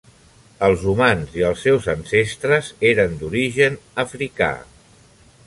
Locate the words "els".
0.67-0.85, 1.49-1.61